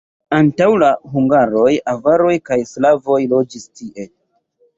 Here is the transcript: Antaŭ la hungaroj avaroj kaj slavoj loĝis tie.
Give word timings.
Antaŭ 0.35 0.69
la 0.83 0.87
hungaroj 1.15 1.65
avaroj 1.93 2.33
kaj 2.49 2.59
slavoj 2.71 3.19
loĝis 3.37 3.71
tie. 3.83 4.09